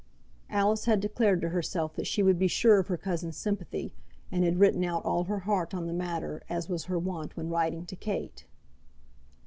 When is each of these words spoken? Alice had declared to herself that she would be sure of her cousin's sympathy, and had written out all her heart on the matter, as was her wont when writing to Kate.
Alice 0.49 0.85
had 0.85 0.99
declared 0.99 1.41
to 1.41 1.49
herself 1.49 1.95
that 1.95 2.07
she 2.07 2.23
would 2.23 2.39
be 2.39 2.47
sure 2.47 2.79
of 2.79 2.87
her 2.87 2.97
cousin's 2.97 3.37
sympathy, 3.37 3.93
and 4.31 4.43
had 4.43 4.57
written 4.59 4.83
out 4.83 5.05
all 5.05 5.25
her 5.25 5.41
heart 5.41 5.75
on 5.75 5.85
the 5.85 5.93
matter, 5.93 6.41
as 6.49 6.67
was 6.67 6.85
her 6.85 6.97
wont 6.97 7.37
when 7.37 7.49
writing 7.49 7.85
to 7.85 7.95
Kate. 7.95 8.47